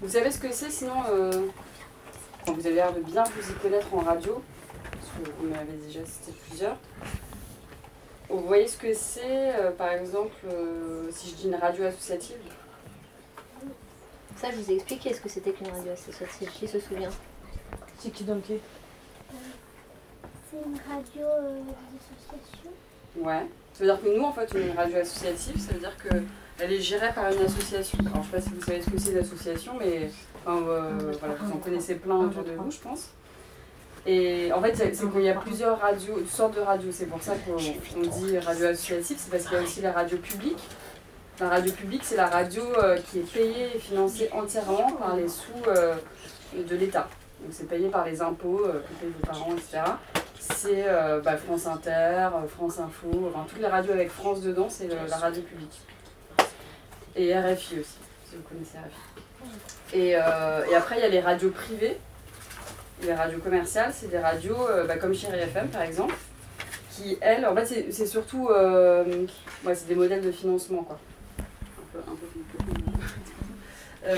Vous 0.00 0.08
savez 0.08 0.30
ce 0.30 0.38
que 0.38 0.52
c'est 0.52 0.70
sinon 0.70 1.02
euh, 1.10 1.48
Vous 2.46 2.66
avez 2.66 2.76
l'air 2.76 2.92
de 2.92 3.00
bien 3.00 3.24
vous 3.24 3.50
y 3.50 3.54
connaître 3.54 3.92
en 3.92 3.98
radio, 3.98 4.42
parce 4.92 5.06
que 5.06 5.30
vous 5.40 5.48
m'avez 5.48 5.72
déjà 5.86 6.04
cité 6.04 6.32
plusieurs. 6.48 6.76
Vous 8.28 8.46
voyez 8.46 8.68
ce 8.68 8.76
que 8.76 8.94
c'est, 8.94 9.56
euh, 9.56 9.70
par 9.72 9.92
exemple, 9.92 10.36
euh, 10.46 11.08
si 11.10 11.30
je 11.30 11.34
dis 11.34 11.48
une 11.48 11.56
radio 11.56 11.86
associative? 11.86 12.36
Ça, 14.36 14.50
je 14.52 14.56
vous 14.56 14.70
ai 14.70 14.74
expliqué 14.74 15.12
ce 15.12 15.20
que 15.20 15.28
c'était 15.28 15.50
qu'une 15.50 15.68
radio 15.68 15.92
associative. 15.92 16.48
Qui 16.52 16.68
se 16.68 16.78
souvient 16.78 17.10
C'est 17.98 18.10
qui 18.10 18.22
donc 18.22 18.44
qui? 18.44 18.58
C'est 20.50 20.58
une 20.58 20.78
radio 20.88 21.26
euh, 21.26 21.60
d'association. 21.64 22.70
Ouais. 23.16 23.46
Ça 23.72 23.80
veut 23.80 23.86
dire 23.86 24.00
que 24.00 24.16
nous, 24.16 24.24
en 24.24 24.32
fait, 24.32 24.48
on 24.54 24.58
est 24.58 24.68
une 24.68 24.76
radio 24.76 24.98
associative, 24.98 25.58
ça 25.58 25.72
veut 25.72 25.80
dire 25.80 25.96
qu'elle 26.58 26.72
est 26.72 26.80
gérée 26.80 27.12
par 27.14 27.32
une 27.32 27.40
association. 27.40 27.98
Alors, 28.00 28.22
je 28.24 28.30
sais 28.30 28.36
pas 28.36 28.40
si 28.40 28.50
vous 28.50 28.62
savez 28.62 28.82
ce 28.82 28.90
que 28.90 28.98
c'est 28.98 29.14
l'association, 29.14 29.72
mais 29.78 30.10
enfin, 30.44 30.60
euh, 30.66 31.12
voilà, 31.18 31.34
vous 31.40 31.52
en 31.52 31.58
connaissez 31.58 31.94
plein 31.94 32.16
autour 32.16 32.42
de 32.42 32.52
vous, 32.52 32.70
je 32.70 32.78
pense. 32.78 33.10
Et 34.06 34.52
en 34.52 34.60
fait, 34.60 34.74
c'est 34.74 34.90
qu'il 34.90 35.22
y 35.22 35.28
a 35.28 35.34
plusieurs 35.34 35.78
radios, 35.78 36.14
toutes 36.18 36.28
sortes 36.28 36.56
de 36.56 36.60
radios. 36.60 36.90
C'est 36.92 37.06
pour 37.06 37.22
ça 37.22 37.34
qu'on 37.36 37.56
on 37.56 38.00
dit 38.00 38.38
radio 38.38 38.66
associative, 38.66 39.16
c'est 39.18 39.30
parce 39.30 39.44
qu'il 39.44 39.52
y 39.54 39.60
a 39.60 39.62
aussi 39.62 39.80
la 39.80 39.92
radio 39.92 40.18
publique. 40.18 40.58
La 41.40 41.48
radio 41.50 41.72
publique, 41.72 42.02
c'est 42.04 42.16
la 42.16 42.26
radio 42.26 42.62
euh, 42.78 42.98
qui 42.98 43.20
est 43.20 43.32
payée 43.32 43.76
et 43.76 43.78
financée 43.78 44.28
entièrement 44.32 44.90
par 44.92 45.14
les 45.14 45.28
sous 45.28 45.52
euh, 45.68 45.94
de 46.56 46.76
l'État. 46.76 47.08
Donc 47.40 47.50
c'est 47.52 47.68
payé 47.68 47.88
par 47.88 48.04
les 48.04 48.20
impôts 48.20 48.62
que 48.64 49.00
payent 49.00 49.12
vos 49.20 49.26
parents, 49.26 49.52
etc. 49.52 49.82
C'est 50.40 50.86
bah, 51.22 51.36
France 51.36 51.66
Inter, 51.66 52.30
France 52.48 52.80
Info, 52.80 53.08
enfin 53.28 53.44
toutes 53.48 53.60
les 53.60 53.68
radios 53.68 53.92
avec 53.92 54.10
France 54.10 54.40
dedans, 54.40 54.68
c'est 54.68 54.88
la 54.88 55.16
radio 55.16 55.42
publique. 55.42 55.80
Et 57.16 57.34
RFI 57.36 57.80
aussi, 57.80 57.96
si 58.28 58.36
vous 58.36 58.42
connaissez 58.42 58.78
RFI. 58.78 59.96
Et, 59.96 60.16
euh, 60.16 60.64
et 60.70 60.74
après, 60.74 60.96
il 60.98 61.00
y 61.02 61.04
a 61.04 61.08
les 61.08 61.20
radios 61.20 61.50
privées. 61.50 61.96
Les 63.02 63.14
radios 63.14 63.38
commerciales, 63.38 63.92
c'est 63.94 64.08
des 64.10 64.18
radios 64.18 64.56
euh, 64.68 64.84
bah, 64.86 64.96
comme 64.98 65.14
Chéri 65.14 65.38
FM 65.38 65.68
par 65.68 65.82
exemple, 65.82 66.14
qui 66.90 67.16
elles, 67.20 67.46
en 67.46 67.54
fait, 67.54 67.90
c'est- 67.92 68.06
surtout 68.06 68.48
euh, 68.48 69.04
ouais, 69.64 69.74
c'est 69.74 69.86
des 69.86 69.94
modèles 69.94 70.20
de 70.22 70.32
financement 70.32 70.82
quoi. 70.82 70.98
Un 71.78 71.82
peu, 71.92 71.98
un 74.10 74.16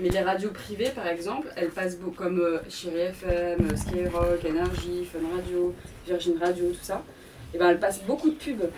mais 0.00 0.08
les 0.10 0.20
radios 0.20 0.50
privées, 0.50 0.90
par 0.90 1.06
exemple, 1.08 1.48
elles 1.56 1.70
passent 1.70 1.96
beaucoup, 1.98 2.14
comme 2.16 2.38
euh, 2.40 2.58
Chéri 2.68 3.00
FM, 3.00 3.76
Skyrock, 3.76 4.44
Energy, 4.44 5.04
Fun 5.04 5.18
Radio, 5.36 5.74
Virgin 6.06 6.38
Radio, 6.38 6.68
tout 6.70 6.78
ça. 6.84 7.02
Et 7.52 7.58
ben 7.58 7.70
elles 7.70 7.80
passent 7.80 8.02
beaucoup 8.02 8.28
de 8.30 8.34
pubs. 8.34 8.70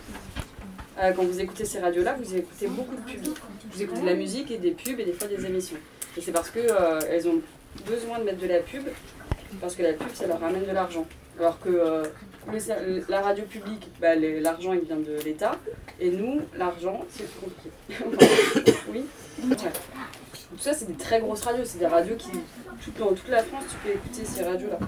Euh, 1.01 1.13
quand 1.13 1.25
vous 1.25 1.41
écoutez 1.41 1.65
ces 1.65 1.79
radios-là, 1.79 2.15
vous 2.21 2.37
écoutez 2.37 2.67
beaucoup 2.67 2.95
de 2.95 3.01
pubs. 3.01 3.35
Vous 3.73 3.83
écoutez 3.83 4.01
de 4.03 4.07
la 4.07 4.15
musique 4.15 4.51
et 4.51 4.59
des 4.59 4.73
pubs 4.73 5.01
et 5.01 5.05
des 5.05 5.13
fois 5.13 5.29
des 5.29 5.47
émissions. 5.47 5.79
Et 6.17 6.21
c'est 6.21 6.33
parce 6.33 6.51
que 6.51 6.59
euh, 6.59 7.01
elles 7.09 7.27
ont 7.27 7.41
besoin 7.87 8.19
de 8.19 8.25
mettre 8.25 8.41
de 8.41 8.47
la 8.47 8.59
pub, 8.59 8.83
parce 9.61 9.75
que 9.75 9.83
la 9.83 9.95
pub, 9.95 10.13
ça 10.13 10.27
leur 10.27 10.41
ramène 10.41 10.67
de 10.67 10.73
l'argent. 10.73 11.07
Alors 11.39 11.59
que 11.59 11.71
euh, 11.71 12.05
la 13.09 13.23
radio 13.23 13.45
publique, 13.45 13.89
bah, 13.99 14.15
l'argent 14.15 14.75
il 14.75 14.81
vient 14.81 14.97
de 14.97 15.17
l'État, 15.25 15.57
et 16.01 16.11
nous, 16.11 16.43
l'argent, 16.59 17.03
c'est 17.09 17.25
plus 17.31 17.41
compliqué. 17.41 18.75
oui. 18.93 19.05
Ouais. 19.49 19.57
Tout 19.57 20.59
ça, 20.59 20.75
c'est 20.75 20.87
des 20.87 20.99
très 20.99 21.21
grosses 21.21 21.43
radios. 21.43 21.65
C'est 21.65 21.79
des 21.79 21.87
radios 21.87 22.17
qui, 22.17 22.31
tout, 22.31 22.91
dans 22.99 23.13
toute 23.13 23.29
la 23.29 23.43
France, 23.43 23.65
tu 23.71 23.77
peux 23.89 23.95
écouter 23.95 24.25
ces 24.25 24.43
radios-là. 24.43 24.79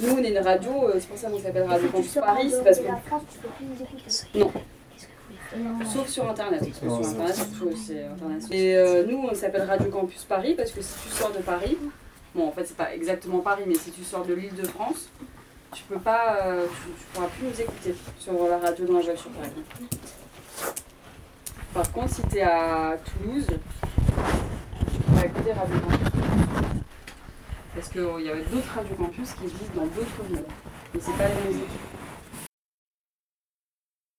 Nous, 0.00 0.12
on 0.12 0.18
est 0.18 0.30
une 0.30 0.38
radio, 0.38 0.90
c'est 0.94 1.08
pour 1.08 1.16
ça 1.16 1.30
qu'on 1.30 1.38
s'appelle 1.38 1.62
Radio 1.62 1.88
Campus 1.88 2.14
Paris, 2.14 2.50
c'est 2.50 2.64
parce 2.64 2.80
que 2.80 2.88
la 2.88 2.96
France, 2.96 3.22
tu 3.32 3.38
peux 3.38 3.48
plus 3.48 3.64
nous 3.64 3.82
écouter. 3.82 4.38
non. 4.38 4.52
Sauf 5.92 6.08
sur 6.08 6.28
internet. 6.28 6.60
Parce 6.60 6.78
que 6.78 6.86
sur 6.86 7.10
internet, 7.10 7.34
c'est 7.34 7.58
tout- 7.58 7.76
c'est 7.76 8.04
international. 8.04 8.58
Et 8.58 8.76
euh, 8.76 9.04
nous, 9.06 9.18
on 9.30 9.34
s'appelle 9.34 9.62
Radio 9.62 9.88
Campus 9.90 10.24
Paris 10.24 10.54
parce 10.56 10.70
que 10.72 10.80
si 10.82 10.94
tu 11.02 11.08
sors 11.14 11.30
de 11.32 11.38
Paris, 11.38 11.76
bon, 12.34 12.48
en 12.48 12.52
fait, 12.52 12.64
c'est 12.64 12.76
pas 12.76 12.94
exactement 12.94 13.38
Paris, 13.40 13.64
mais 13.66 13.74
si 13.74 13.90
tu 13.90 14.02
sors 14.04 14.24
de 14.24 14.34
l'île 14.34 14.54
de 14.54 14.66
France, 14.66 15.08
tu 15.74 15.82
peux 15.84 15.98
pas, 15.98 16.38
euh, 16.44 16.66
tu, 16.66 16.90
tu 17.00 17.06
pourras 17.12 17.26
plus 17.28 17.46
nous 17.46 17.60
écouter 17.60 17.94
sur 18.18 18.32
la 18.48 18.58
radio 18.58 18.84
dans 18.86 18.94
la 18.98 19.00
voiture, 19.04 19.30
par 19.30 19.44
exemple. 19.44 19.96
Par 21.74 21.92
contre, 21.92 22.14
si 22.14 22.22
tu 22.30 22.36
es 22.36 22.42
à 22.42 22.96
Toulouse, 23.04 23.46
tu 23.46 25.00
pourras 25.02 25.24
écouter 25.24 25.52
Radio 25.52 25.76
Campus. 25.80 26.08
Parce 27.74 27.88
qu'il 27.88 28.26
y 28.26 28.30
avait 28.30 28.42
d'autres 28.42 28.72
Radio 28.74 28.94
Campus 28.96 29.30
qui 29.32 29.44
existent 29.44 29.74
dans 29.76 29.86
d'autres 29.86 30.22
villes. 30.28 30.44
Mais 30.94 31.00
c'est 31.00 31.16
pas 31.16 31.28
les 31.28 31.34
mêmes 31.34 31.62
équipes. 31.62 32.01